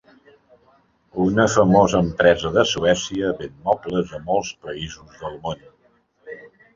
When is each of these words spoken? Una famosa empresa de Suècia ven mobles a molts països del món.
Una 1.25 1.43
famosa 1.55 1.99
empresa 2.05 2.51
de 2.55 2.63
Suècia 2.71 3.29
ven 3.41 3.53
mobles 3.67 4.15
a 4.19 4.23
molts 4.31 4.49
països 4.69 5.21
del 5.25 5.37
món. 5.45 5.63